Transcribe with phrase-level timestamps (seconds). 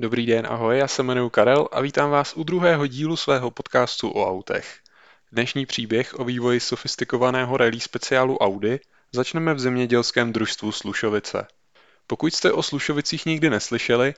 [0.00, 4.10] Dobrý den, ahoj, já se jmenuji Karel a vítám vás u druhého dílu svého podcastu
[4.10, 4.78] o autech.
[5.32, 8.80] Dnešní příběh o vývoji sofistikovaného rally speciálu Audi
[9.12, 11.46] začneme v zemědělském družstvu Slušovice.
[12.06, 14.14] Pokud jste o Slušovicích nikdy neslyšeli,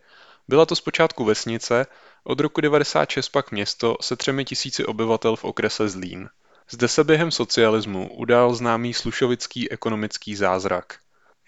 [0.49, 1.87] byla to zpočátku vesnice,
[2.25, 6.29] od roku 96 pak město se třemi tisíci obyvatel v okrese Zlín.
[6.71, 10.99] Zde se během socialismu udál známý slušovický ekonomický zázrak.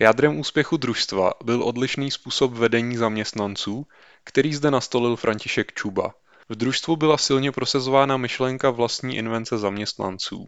[0.01, 3.87] Jádrem úspěchu družstva byl odlišný způsob vedení zaměstnanců,
[4.24, 6.15] který zde nastolil František Čuba.
[6.48, 10.46] V družstvu byla silně prosazována myšlenka vlastní invence zaměstnanců.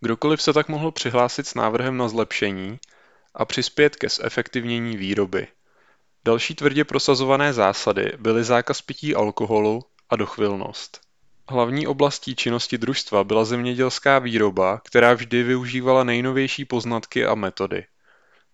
[0.00, 2.78] Kdokoliv se tak mohl přihlásit s návrhem na zlepšení
[3.34, 5.46] a přispět ke zefektivnění výroby.
[6.24, 11.00] Další tvrdě prosazované zásady byly zákaz pití alkoholu a dochvilnost.
[11.50, 17.84] Hlavní oblastí činnosti družstva byla zemědělská výroba, která vždy využívala nejnovější poznatky a metody.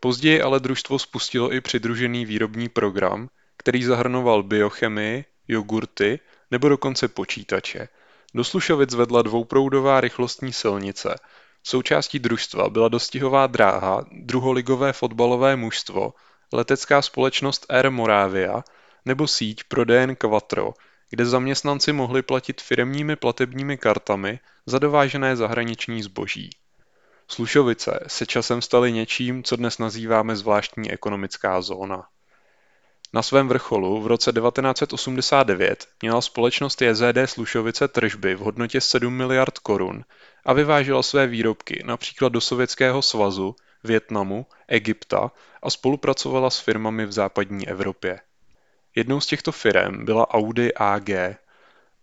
[0.04, 7.88] Později ale družstvo spustilo i přidružený výrobní program, který zahrnoval biochemii, jogurty nebo dokonce počítače.
[8.34, 11.14] Do Slušovic vedla dvouproudová rychlostní silnice.
[11.62, 16.12] Součástí družstva byla dostihová dráha, druholigové fotbalové mužstvo,
[16.52, 18.64] letecká společnost Air Moravia
[19.04, 20.72] nebo síť pro DN Quattro,
[21.10, 26.50] kde zaměstnanci mohli platit firemními platebními kartami za dovážené zahraniční zboží.
[27.28, 32.08] Slušovice se časem staly něčím, co dnes nazýváme zvláštní ekonomická zóna.
[33.12, 39.58] Na svém vrcholu v roce 1989 měla společnost JZD Slušovice tržby v hodnotě 7 miliard
[39.58, 40.04] korun
[40.44, 47.12] a vyvážela své výrobky například do Sovětského svazu, Větnamu, Egypta a spolupracovala s firmami v
[47.12, 48.20] západní Evropě.
[48.94, 51.08] Jednou z těchto firm byla Audi AG.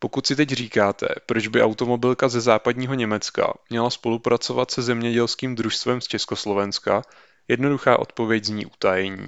[0.03, 6.02] Pokud si teď říkáte, proč by automobilka ze západního Německa měla spolupracovat se zemědělským družstvem
[6.02, 7.02] z Československa,
[7.48, 9.27] jednoduchá odpověď zní utajení.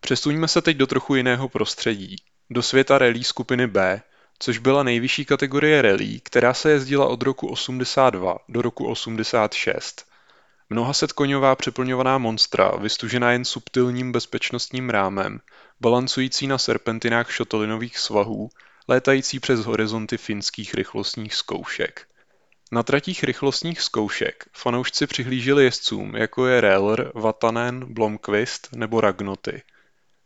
[0.00, 2.16] Přesuňme se teď do trochu jiného prostředí,
[2.50, 4.02] do světa rally skupiny B,
[4.38, 10.06] což byla nejvyšší kategorie rally, která se jezdila od roku 82 do roku 86.
[10.70, 15.40] Mnoha setkoňová přeplňovaná monstra, vystužená jen subtilním bezpečnostním rámem,
[15.80, 18.50] balancující na serpentinách šotolinových svahů,
[18.92, 22.06] létající přes horizonty finských rychlostních zkoušek.
[22.72, 29.62] Na tratích rychlostních zkoušek fanoušci přihlíželi jezdcům, jako je Rehler, Vatanen, Blomqvist nebo Ragnoty.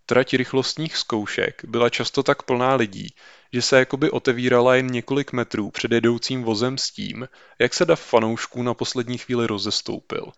[0.06, 3.15] Trať rychlostních zkoušek byla často tak plná lidí,
[3.53, 7.28] že se jakoby otevírala jen několik metrů před jedoucím vozem s tím,
[7.59, 10.33] jak se dav fanoušků na poslední chvíli rozestoupil.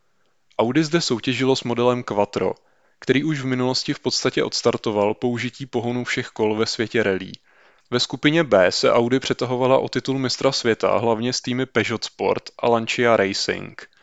[0.58, 2.54] Audi zde soutěžilo s modelem Quattro,
[3.00, 7.32] který už v minulosti v podstatě odstartoval použití pohonu všech kol ve světě rally.
[7.90, 12.42] Ve skupině B se Audi přetahovala o titul mistra světa hlavně s týmy Peugeot Sport
[12.58, 13.88] a Lancia Racing–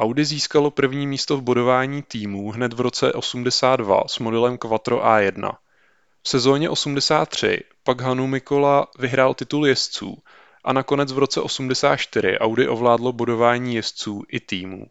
[0.00, 5.52] Audi získalo první místo v bodování týmů hned v roce 82 s modelem Quattro A1.
[6.22, 10.22] V sezóně 83 pak Hanu Mikola vyhrál titul jezdců
[10.64, 14.86] a nakonec v roce 84 Audi ovládlo bodování jezdců i týmů.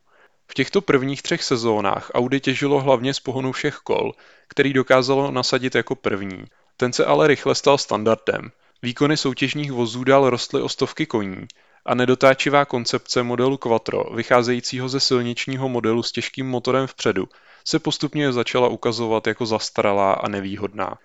[0.47, 4.13] V těchto prvních třech sezónách Audi těžilo hlavně z pohonu všech kol,
[4.47, 6.43] který dokázalo nasadit jako první.
[6.79, 8.51] Ten se ale rychle stal standardem.
[8.81, 11.47] Výkony soutěžních vozů dál rostly o stovky koní
[11.85, 17.27] a nedotáčivá koncepce modelu Quattro, vycházejícího ze silničního modelu s těžkým motorem vpředu,
[17.65, 20.97] se postupně začala ukazovat jako zastaralá a nevýhodná.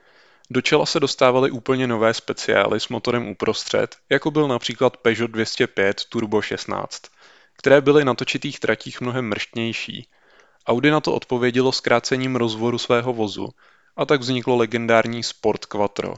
[0.50, 6.02] Do čela se dostávaly úplně nové speciály s motorem uprostřed, jako byl například Peugeot 205
[6.08, 7.02] Turbo 16,
[7.58, 10.08] které byly na točitých tratích mnohem mrštnější.
[10.66, 13.48] Audi na to odpovědělo zkrácením rozvoru svého vozu
[13.96, 16.14] a tak vzniklo legendární Sport Quattro.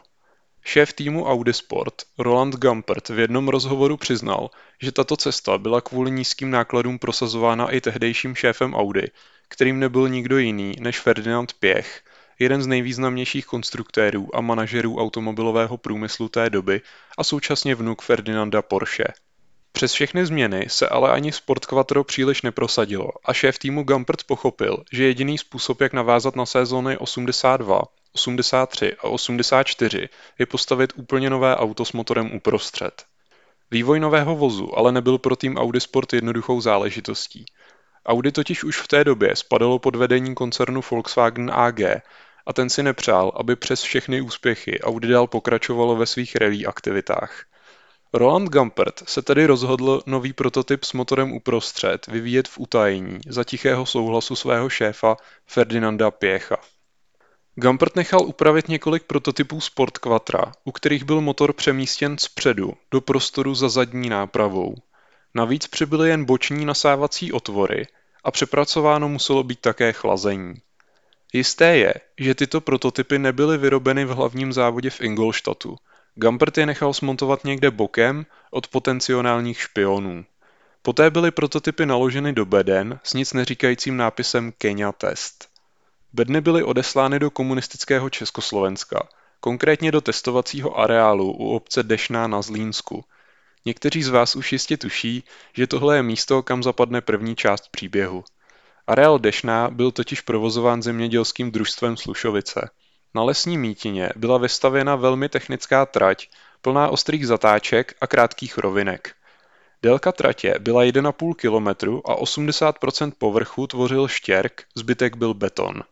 [0.65, 4.51] Šéf týmu Audi Sport Roland Gumpert v jednom rozhovoru přiznal,
[4.83, 9.11] že tato cesta byla kvůli nízkým nákladům prosazována i tehdejším šéfem Audi,
[9.49, 12.03] kterým nebyl nikdo jiný než Ferdinand Piech,
[12.39, 16.81] jeden z nejvýznamnějších konstruktérů a manažerů automobilového průmyslu té doby
[17.19, 19.05] a současně vnuk Ferdinanda Porsche.
[19.77, 24.85] Přes všechny změny se ale ani Sport Quattro příliš neprosadilo a šéf týmu Gumpert pochopil,
[24.93, 27.83] že jediný způsob, jak navázat na sezóny 82
[28.13, 30.09] 83 a 84
[30.39, 33.05] je postavit úplně nové auto s motorem uprostřed.
[33.71, 37.45] Vývoj nového vozu ale nebyl pro tým Audi Sport jednoduchou záležitostí.
[38.07, 41.81] Audi totiž už v té době spadalo pod vedení koncernu Volkswagen AG
[42.47, 47.45] a ten si nepřál, aby přes všechny úspěchy Audi dál pokračovalo ve svých rally aktivitách.
[48.17, 53.87] Roland Gumpert se tedy rozhodl nový prototyp s motorem uprostřed vyvíjet v utajení za tichého
[53.87, 55.17] souhlasu svého šéfa
[55.47, 56.57] Ferdinanda Piecha.
[57.55, 63.55] Gumpert nechal upravit několik prototypů Sport Quattra, u kterých byl motor přemístěn zpředu do prostoru
[63.55, 64.75] za zadní nápravou.
[65.35, 67.87] Navíc přibyly jen boční nasávací otvory
[68.25, 70.55] a přepracováno muselo být také chlazení.
[71.33, 75.77] Jisté je, že tyto prototypy nebyly vyrobeny v hlavním závodě v Ingolstadtu.
[76.19, 80.25] Gampert je nechal smontovat někde bokem od potenciálních špionů.
[80.83, 85.49] Poté byly prototypy naloženy do beden s nic neříkajícím nápisem Kenya Test.
[86.13, 89.09] Bedny byly odeslány do komunistického Československa,
[89.41, 93.05] konkrétně do testovacího areálu u obce Dešná na Zlínsku.
[93.65, 95.25] Někteří z vás už jistě tuší,
[95.55, 98.25] že tohle je místo, kam zapadne první část příběhu.
[98.87, 102.71] Areál Dešná byl totiž provozován zemědělským družstvem Slušovice.
[103.17, 106.29] Na lesní mítině byla vystavěna velmi technická trať,
[106.63, 109.15] plná ostrých zatáček a krátkých rovinek.
[109.83, 115.83] Délka tratě byla 1,5 kilometru a 80% povrchu tvořil štěrk, zbytek byl beton.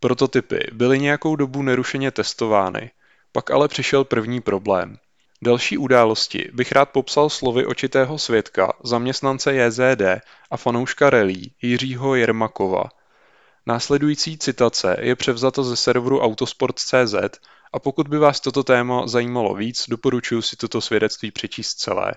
[0.00, 2.90] Prototypy byly nějakou dobu nerušeně testovány,
[3.32, 4.96] pak ale přišel první problém.
[5.42, 10.02] Další události bych rád popsal slovy očitého svědka, zaměstnance JZD
[10.50, 12.84] a fanouška relí Jiřího Jermakova.
[13.68, 17.14] Následující citace je převzata ze serveru autosport.cz
[17.72, 22.12] a pokud by vás toto téma zajímalo víc, doporučuji si toto svědectví přečíst celé.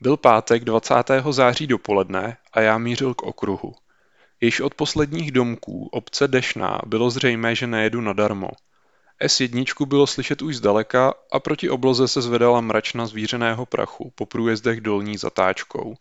[0.00, 0.94] Byl pátek 20.
[1.30, 3.74] září dopoledne a já mířil k okruhu.
[4.40, 8.48] Již od posledních domků obce Dešná bylo zřejmé, že nejedu nadarmo.
[9.22, 14.80] S1 bylo slyšet už zdaleka a proti obloze se zvedala mračna zvířeného prachu po průjezdech
[14.80, 15.94] dolní zatáčkou.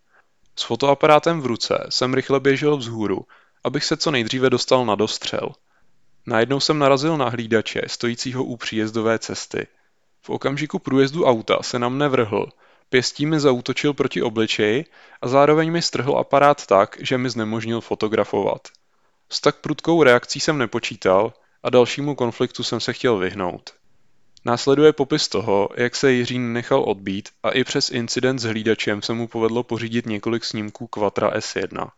[0.56, 3.26] S fotoaparátem v ruce jsem rychle běžel vzhůru,
[3.68, 5.50] abych se co nejdříve dostal na dostřel.
[6.26, 9.68] Najednou jsem narazil na hlídače, stojícího u příjezdové cesty.
[10.22, 12.46] V okamžiku průjezdu auta se na mne vrhl,
[12.90, 14.86] pěstí mi zautočil proti obličeji
[15.22, 18.68] a zároveň mi strhl aparát tak, že mi znemožnil fotografovat.
[19.30, 23.74] S tak prudkou reakcí jsem nepočítal a dalšímu konfliktu jsem se chtěl vyhnout.
[24.46, 29.14] Následuje popis toho, jak se Jiřín nechal odbít a i přes incident s hlídačem se
[29.14, 31.90] mu povedlo pořídit několik snímků Quatra S1.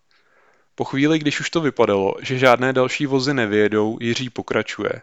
[0.80, 5.02] Po chvíli, když už to vypadalo, že žádné další vozy nevědou, Jiří pokračuje.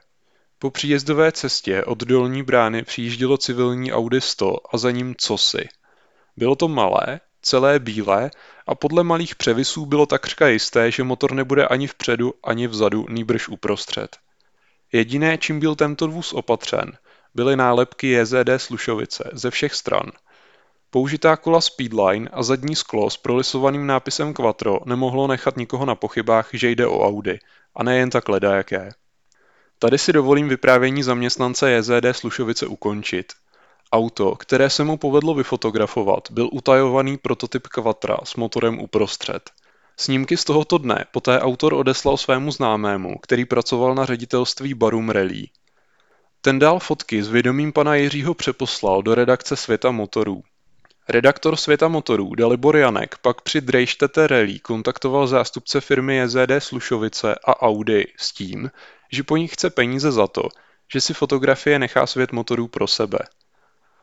[0.59, 5.69] Po příjezdové cestě od dolní brány přijíždělo civilní Audi 100 a za ním cosi.
[6.37, 8.31] Bylo to malé, celé bílé
[8.67, 13.49] a podle malých převisů bylo takřka jisté, že motor nebude ani vpředu, ani vzadu, nýbrž
[13.49, 14.17] uprostřed.
[14.93, 16.93] Jediné, čím byl tento vůz opatřen,
[17.35, 20.11] byly nálepky JZD Slušovice ze všech stran.
[20.97, 26.49] Použitá kola Speedline a zadní sklo s prolisovaným nápisem Quattro nemohlo nechat nikoho na pochybách,
[26.53, 27.39] že jde o Audi,
[27.75, 28.91] a nejen tak ledajaké.
[29.79, 33.33] Tady si dovolím vyprávění zaměstnance JZD Slušovice ukončit.
[33.93, 39.51] Auto, které se mu povedlo vyfotografovat, byl utajovaný prototyp Quattra s motorem uprostřed.
[39.97, 45.47] Snímky z tohoto dne poté autor odeslal svému známému, který pracoval na ředitelství Barum Rally.
[46.41, 50.43] Ten dál fotky s vědomím pana Jiřího přeposlal do redakce Světa motorů.
[51.09, 57.63] Redaktor Světa motorů Dalibor Janek pak při Drejštete Rally kontaktoval zástupce firmy JZD Slušovice a
[57.63, 58.71] Audi s tím,
[59.13, 60.43] že po nich chce peníze za to,
[60.93, 63.19] že si fotografie nechá svět motorů pro sebe.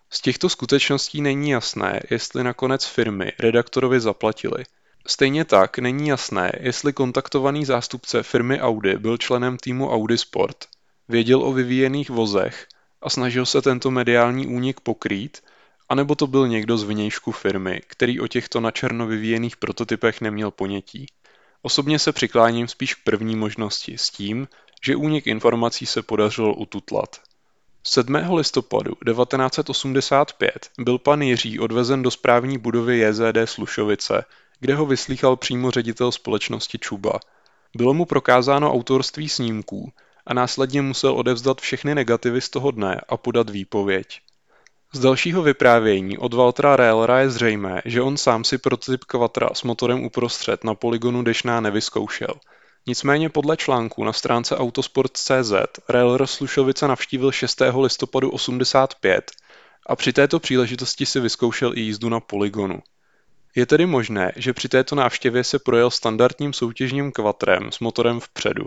[0.09, 4.63] Z těchto skutečností není jasné, jestli nakonec firmy redaktorovi zaplatili.
[5.07, 10.57] Stejně tak není jasné, jestli kontaktovaný zástupce firmy Audi byl členem týmu Audi Sport,
[11.09, 12.67] věděl o vyvíjených vozech
[13.01, 15.41] a snažil se tento mediální únik pokrýt,
[15.89, 21.05] anebo to byl někdo z vnějšku firmy, který o těchto načerno vyvíjených prototypech neměl ponětí.
[21.61, 24.47] Osobně se přikláním spíš k první možnosti s tím,
[24.85, 27.21] že únik informací se podařilo ututlat.
[27.83, 28.15] 7.
[28.15, 34.25] listopadu 1985 byl pan Jiří odvezen do správní budovy JZD Slušovice,
[34.59, 37.19] kde ho vyslýchal přímo ředitel společnosti Čuba.
[37.75, 39.91] Bylo mu prokázáno autorství snímků
[40.25, 44.19] a následně musel odevzdat všechny negativy z toho dne a podat výpověď.
[44.95, 49.63] Z dalšího vyprávění od Waltera Railera je zřejmé, že on sám si prototyp Quatra s
[49.63, 52.33] motorem uprostřed na poligonu Dešná nevyzkoušel.
[52.87, 55.53] Nicméně podle článku na stránce autosport.cz
[55.89, 57.61] Railr Slušovice navštívil 6.
[57.81, 59.31] listopadu 85
[59.87, 62.79] a při této příležitosti si vyzkoušel i jízdu na poligonu.
[63.55, 68.65] Je tedy možné, že při této návštěvě se projel standardním soutěžním kvatrem s motorem vpředu.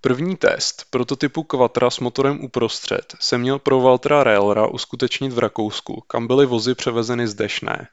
[0.00, 6.02] První test prototypu Quattra s motorem uprostřed se měl pro Valtra Railera uskutečnit v Rakousku,
[6.06, 7.88] kam byly vozy převezeny z Dešné.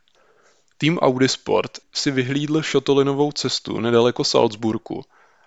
[0.77, 5.01] Tým Audi Sport si vyhlídl šotolinovou cestu nedaleko Salzburgu,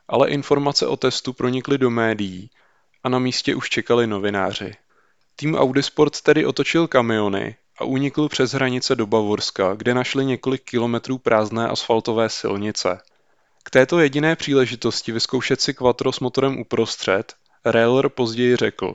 [0.09, 2.51] ale informace o testu pronikly do médií
[3.05, 4.75] a na místě už čekali novináři.
[5.37, 10.63] Tým Audi Sport tedy otočil kamiony a unikl přes hranice do Bavorska, kde našli několik
[10.63, 12.99] kilometrů prázdné asfaltové silnice.
[13.67, 18.95] K této jediné příležitosti vyzkoušet si Quattro s motorem uprostřed, Railer později řekl.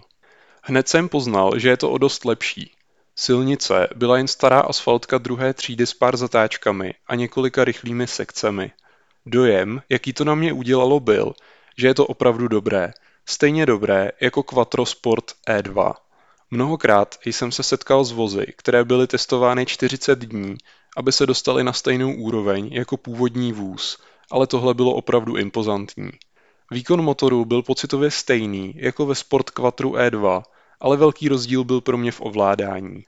[0.64, 2.72] Hned jsem poznal, že je to o dost lepší.
[3.16, 8.72] Silnice byla jen stará asfaltka druhé třídy s pár zatáčkami a několika rychlými sekcemi.
[9.26, 11.34] Dojem, jaký to na mě udělalo byl,
[11.78, 12.94] že je to opravdu dobré.
[13.26, 15.94] Stejně dobré jako Quattro Sport E2.
[16.52, 20.58] Mnohokrát jsem se setkal s vozy, které byly testovány 40 dní,
[20.98, 23.98] aby se dostali na stejnou úroveň jako původní vůz,
[24.32, 26.10] ale tohle bylo opravdu impozantní.
[26.72, 30.44] Výkon motoru byl pocitově stejný jako ve Sport Quattro E2,
[30.80, 33.04] ale velký rozdíl byl pro mě v ovládání.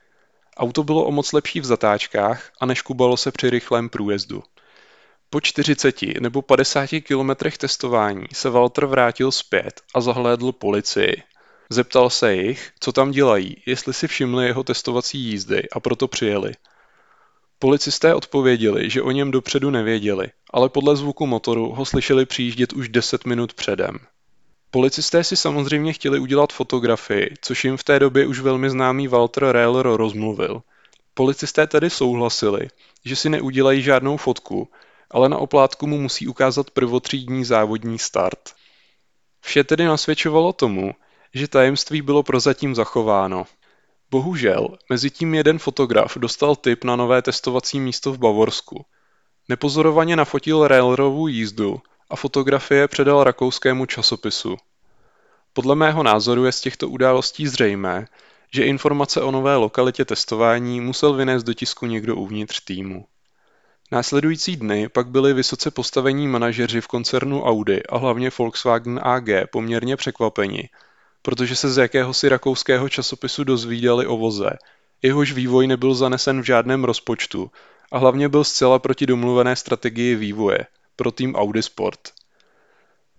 [0.57, 4.43] Auto bylo o moc lepší v zatáčkách a neškubalo se při rychlém průjezdu.
[5.29, 11.23] Po 40 nebo 50 kilometrech testování se Walter vrátil zpět a zahlédl policii.
[11.69, 16.53] Zeptal se jich, co tam dělají, jestli si všimli jeho testovací jízdy a proto přijeli.
[17.59, 22.89] Policisté odpověděli, že o něm dopředu nevěděli, ale podle zvuku motoru ho slyšeli přijíždět už
[22.89, 23.99] 10 minut předem.
[24.71, 29.43] Policisté si samozřejmě chtěli udělat fotografii, což jim v té době už velmi známý Walter
[29.45, 30.61] Rehler rozmluvil.
[31.13, 32.67] Policisté tedy souhlasili,
[33.05, 34.71] že si neudělají žádnou fotku,
[35.11, 38.39] ale na oplátku mu musí ukázat prvotřídní závodní start.
[39.41, 40.91] Vše tedy nasvědčovalo tomu,
[41.33, 43.45] že tajemství bylo prozatím zachováno.
[44.13, 48.85] Bohužel, mezi tím jeden fotograf dostal tip na nové testovací místo v Bavorsku.
[49.49, 54.57] Nepozorovaně nafotil Railrovu jízdu a fotografie předal rakouskému časopisu.
[55.53, 58.07] Podle mého názoru je z těchto událostí zřejmé,
[58.53, 63.05] že informace o nové lokalitě testování musel vynést do tisku někdo uvnitř týmu.
[63.91, 69.95] Následující dny pak byli vysoce postavení manažeři v koncernu Audi a hlavně Volkswagen AG poměrně
[69.95, 70.69] překvapeni,
[71.23, 74.49] protože se z jakéhosi rakouského časopisu dozvídali o voze,
[75.01, 77.51] jehož vývoj nebyl zanesen v žádném rozpočtu
[77.91, 80.65] a hlavně byl zcela proti domluvené strategii vývoje
[80.95, 81.99] pro tým Audi Sport.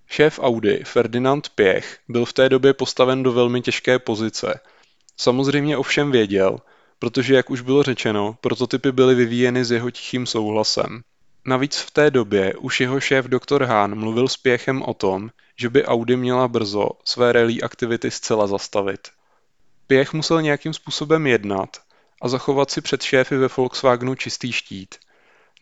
[0.07, 4.61] Šéf Audi Ferdinand Pěch byl v té době postaven do velmi těžké pozice.
[5.17, 6.59] Samozřejmě ovšem věděl,
[6.99, 11.03] protože jak už bylo řečeno, prototypy byly vyvíjeny s jeho tichým souhlasem.
[11.47, 13.65] Navíc v té době už jeho šéf dr.
[13.65, 18.47] Hahn mluvil s Pěchem o tom, že by Audi měla brzo své rally aktivity zcela
[18.47, 19.09] zastavit.
[19.87, 21.77] Pěch musel nějakým způsobem jednat
[22.23, 24.95] a zachovat si před šéfy ve Volkswagenu čistý štít.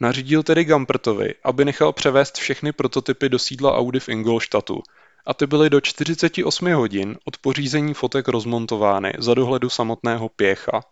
[0.01, 4.83] Nařídil tedy Gampertovi, aby nechal převést všechny prototypy do sídla Audi v Ingolstadtu
[5.27, 10.83] a ty byly do 48 hodin od pořízení fotek rozmontovány za dohledu samotného Pěcha.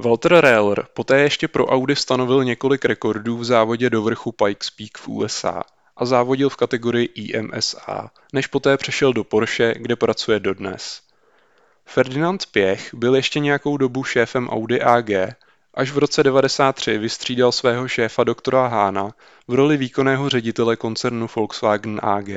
[0.00, 4.98] Walter Rehler poté ještě pro Audi stanovil několik rekordů v závodě do vrchu Pikes Peak
[4.98, 5.62] v USA
[5.96, 11.00] a závodil v kategorii IMSA, než poté přešel do Porsche, kde pracuje dodnes.
[11.84, 15.10] Ferdinand Pěch byl ještě nějakou dobu šéfem Audi AG,
[15.74, 19.10] až v roce 1993 vystřídal svého šéfa doktora Hána
[19.48, 22.28] v roli výkonného ředitele koncernu Volkswagen AG.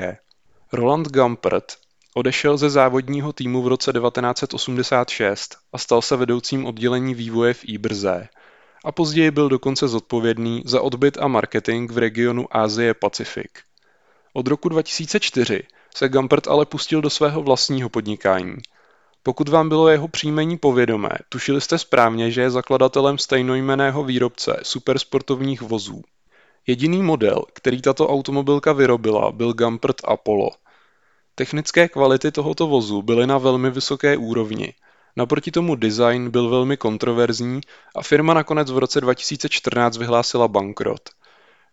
[0.74, 1.78] Roland Gampert
[2.16, 8.28] odešel ze závodního týmu v roce 1986 a stal se vedoucím oddělení vývoje v Ibrze
[8.86, 13.60] a později byl dokonce zodpovědný za odbyt a marketing v regionu Asie Pacifik.
[14.34, 15.64] Od roku 2004
[15.96, 18.56] se Gampert ale pustil do svého vlastního podnikání.
[19.24, 25.62] Pokud vám bylo jeho příjmení povědomé, tušili jste správně, že je zakladatelem stejnojmeného výrobce supersportovních
[25.62, 26.02] vozů.
[26.68, 30.50] Jediný model, který tato automobilka vyrobila, byl Gampert Apollo.
[31.36, 34.74] Technické kvality tohoto vozu byly na velmi vysoké úrovni–
[35.16, 37.62] Naproti tomu design byl velmi kontroverzní
[37.96, 41.10] a firma nakonec v roce 2014 vyhlásila bankrot.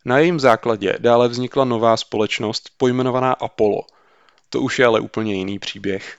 [0.04, 3.82] Na jejím základě dále vznikla nová společnost pojmenovaná Apollo.
[4.48, 6.18] To už je ale úplně jiný příběh.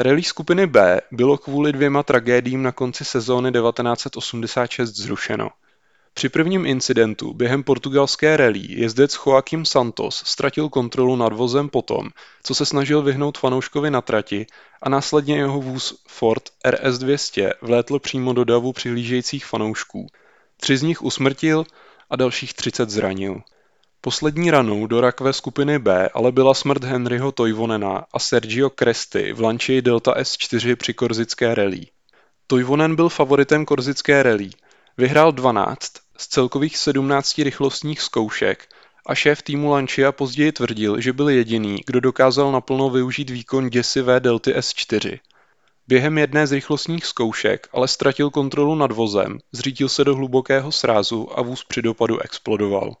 [0.00, 5.50] Rally skupiny B bylo kvůli dvěma tragédiím na konci sezóny 1986 zrušeno.
[6.20, 12.10] Při prvním incidentu během portugalské rally jezdec Joaquim Santos ztratil kontrolu nad vozem potom,
[12.42, 14.46] co se snažil vyhnout fanouškovi na trati
[14.82, 20.06] a následně jeho vůz Ford RS200 vlétl přímo do davu přihlížejících fanoušků.
[20.56, 21.64] Tři z nich usmrtil
[22.10, 23.40] a dalších 30 zranil.
[24.00, 29.40] Poslední ranou do rakve skupiny B ale byla smrt Henryho Toivonena a Sergio Cresty v
[29.40, 31.86] Lancia Delta S4 při korzické rally.
[32.46, 34.50] Toivonen byl favoritem korzické rally–
[35.00, 38.68] Vyhrál 12 z celkových 17 rychlostních zkoušek
[39.06, 44.20] a šéf týmu Lancia později tvrdil, že byl jediný, kdo dokázal naplno využít výkon děsivé
[44.20, 45.18] Delty S4.
[45.88, 51.38] Během jedné z rychlostních zkoušek ale ztratil kontrolu nad vozem, zřítil se do hlubokého srázu
[51.38, 52.96] a vůz při dopadu explodoval.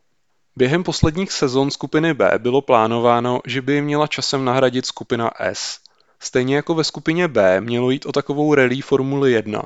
[0.56, 5.78] Během posledních sezon skupiny B bylo plánováno, že by ji měla časem nahradit skupina S.
[6.20, 9.62] Stejně jako ve skupině B mělo jít o takovou rally Formule 1.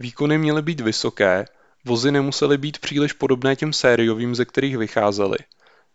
[0.00, 1.44] Výkony měly být vysoké
[1.84, 5.38] Vozy nemusely být příliš podobné těm sériovým, ze kterých vycházely.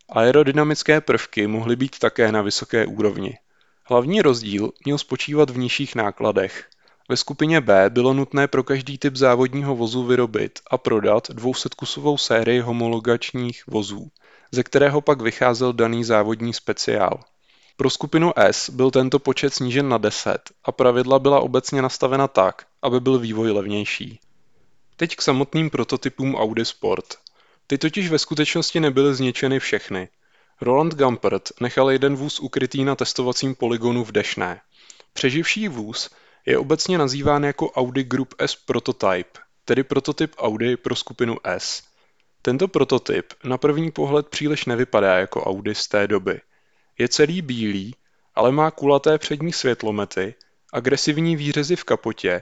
[0.09, 3.37] Aerodynamické prvky mohly být také na vysoké úrovni.
[3.83, 6.65] Hlavní rozdíl měl spočívat v nižších nákladech.
[7.09, 12.59] Ve skupině B bylo nutné pro každý typ závodního vozu vyrobit a prodat 200-kusovou sérii
[12.59, 14.07] homologačních vozů,
[14.51, 17.19] ze kterého pak vycházel daný závodní speciál.
[17.77, 22.65] Pro skupinu S byl tento počet snížen na 10 a pravidla byla obecně nastavena tak,
[22.81, 24.19] aby byl vývoj levnější.
[24.97, 27.05] Teď k samotným prototypům Audi Sport.
[27.67, 30.09] Ty totiž ve skutečnosti nebyly zničeny všechny.
[30.61, 34.61] Roland Gampert nechal jeden vůz ukrytý na testovacím poligonu v Dešné.
[35.13, 36.09] Přeživší vůz
[36.45, 41.83] je obecně nazýván jako Audi Group S Prototype, tedy prototyp Audi pro skupinu S.
[42.41, 46.41] Tento prototyp na první pohled příliš nevypadá jako Audi z té doby.
[46.97, 47.95] Je celý bílý,
[48.35, 50.35] ale má kulaté přední světlomety,
[50.73, 52.41] agresivní výřezy v kapotě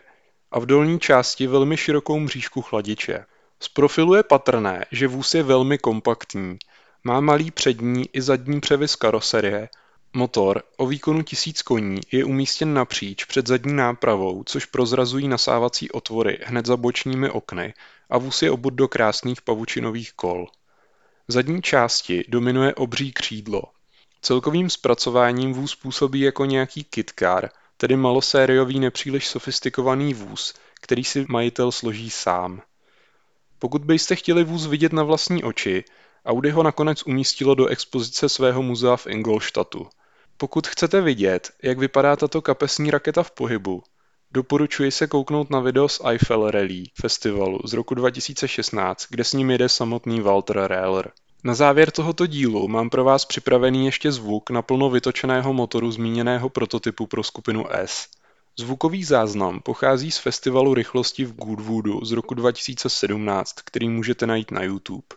[0.53, 3.25] a v dolní části velmi širokou mřížku chladiče.
[3.59, 6.57] Z profilu je patrné, že vůz je velmi kompaktní,
[7.03, 9.69] má malý přední i zadní převis karoserie,
[10.13, 16.39] motor o výkonu 1000 koní je umístěn napříč před zadní nápravou, což prozrazují nasávací otvory
[16.43, 17.73] hned za bočními okny
[18.09, 20.47] a vůz je obut do krásných pavučinových kol.
[21.27, 23.63] V zadní části dominuje obří křídlo.
[24.21, 27.49] Celkovým zpracováním vůz působí jako nějaký kitcar,
[27.83, 32.61] tedy malosériový nepříliš sofistikovaný vůz, který si majitel složí sám.
[33.59, 35.83] Pokud byste chtěli vůz vidět na vlastní oči,
[36.25, 39.87] Audi ho nakonec umístilo do expozice svého muzea v Ingolstadtu.
[40.37, 43.83] Pokud chcete vidět, jak vypadá tato kapesní raketa v pohybu,
[44.31, 49.51] doporučuji se kouknout na video z Eiffel Rally festivalu z roku 2016, kde s ním
[49.51, 51.11] jede samotný Walter Rehler.
[51.45, 57.07] Na závěr tohoto dílu mám pro vás připravený ještě zvuk naplno vytočeného motoru zmíněného prototypu
[57.07, 58.07] pro skupinu S.
[58.59, 64.63] Zvukový záznam pochází z festivalu rychlosti v Goodwoodu z roku 2017, který můžete najít na
[64.63, 65.07] YouTube.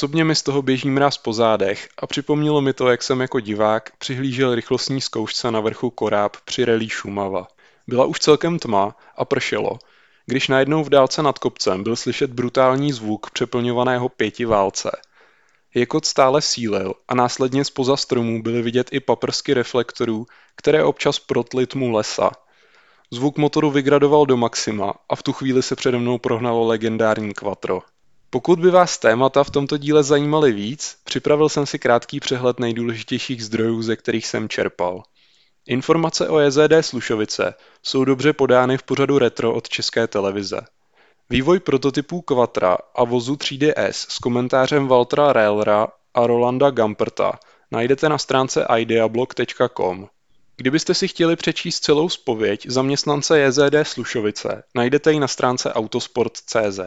[0.00, 3.40] Osobně mi z toho běží mráz po zádech a připomnělo mi to, jak jsem jako
[3.40, 7.46] divák přihlížel rychlostní zkoušce na vrchu Koráb při relí Šumava.
[7.86, 9.78] Byla už celkem tma a pršelo,
[10.26, 14.90] když najednou v dálce nad kopcem byl slyšet brutální zvuk přeplňovaného pěti válce.
[15.74, 21.66] Jekot stále sílil a následně spoza stromů byly vidět i paprsky reflektorů, které občas protly
[21.66, 22.30] tmu lesa.
[23.10, 27.80] Zvuk motoru vygradoval do maxima a v tu chvíli se přede mnou prohnalo legendární Quattro.
[28.32, 33.44] Pokud by vás témata v tomto díle zajímaly víc, připravil jsem si krátký přehled nejdůležitějších
[33.44, 35.02] zdrojů, ze kterých jsem čerpal.
[35.66, 40.60] Informace o JZD Slušovice jsou dobře podány v pořadu Retro od České televize.
[41.30, 47.38] Vývoj prototypů Quattra a vozu 3DS s komentářem Waltera Railera a Rolanda Gamperta
[47.70, 50.08] najdete na stránce ideablog.com.
[50.56, 56.80] Kdybyste si chtěli přečíst celou spověď zaměstnance JZD Slušovice, najdete ji na stránce autosport.cz.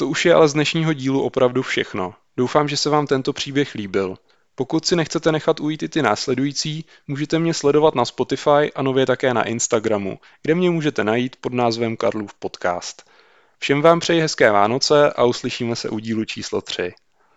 [0.00, 2.14] To už je ale z dnešního dílu opravdu všechno.
[2.36, 4.16] Doufám, že se vám tento příběh líbil.
[4.54, 9.06] Pokud si nechcete nechat ujít i ty následující, můžete mě sledovat na Spotify a nově
[9.06, 13.10] také na Instagramu, kde mě můžete najít pod názvem Karlův podcast.
[13.58, 16.94] Všem vám přeji hezké Vánoce a uslyšíme se u dílu číslo 3.